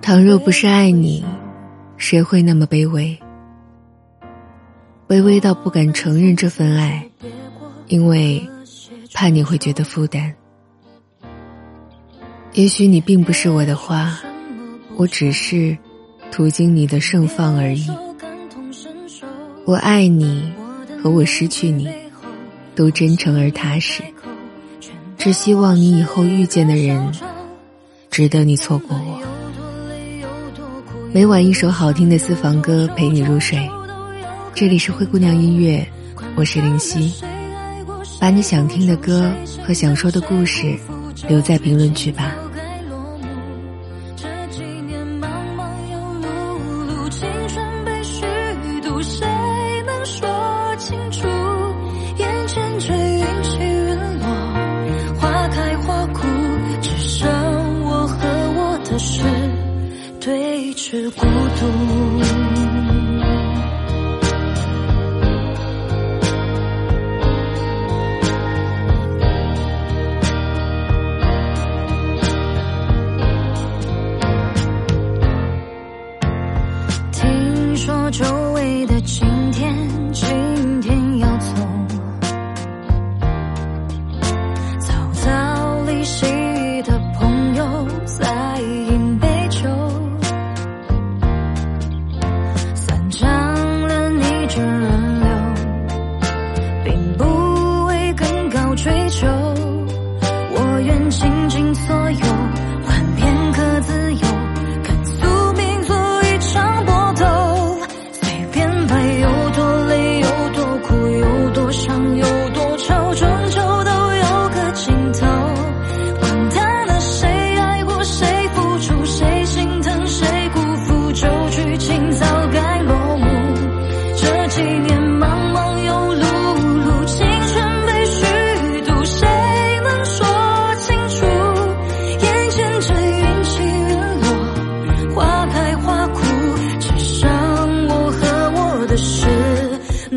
[0.00, 1.24] 倘若不是爱你，
[1.98, 3.18] 谁会那么卑微？
[5.06, 7.06] 卑微到不敢承认这份爱，
[7.88, 8.42] 因为
[9.12, 10.34] 怕你会觉得负担。
[12.54, 14.18] 也许你并不是我的花，
[14.96, 15.76] 我只是
[16.30, 17.86] 途经你的盛放而已。
[19.66, 20.52] 我爱你
[21.02, 21.88] 和我失去你，
[22.74, 24.02] 都真诚而踏实。
[25.24, 27.10] 只希望你以后遇见的人，
[28.10, 29.22] 值得你错过我。
[31.14, 33.58] 每晚一首好听的私房歌陪你入睡。
[34.54, 35.82] 这里是灰姑娘音乐，
[36.36, 37.10] 我是林夕。
[38.20, 39.32] 把你想听的歌
[39.66, 40.76] 和想说的故事
[41.26, 42.36] 留在评论区吧。
[60.24, 61.66] 对峙孤独。
[77.12, 78.43] 听说就。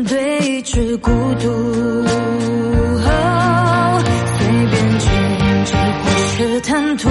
[0.08, 1.46] 对峙孤独，
[4.38, 5.08] 随便坚
[5.66, 7.10] 持或是贪图。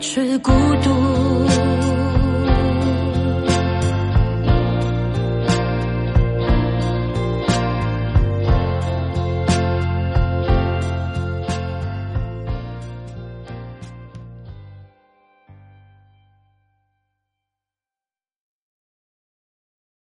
[0.00, 0.50] 是孤
[0.82, 1.49] 独。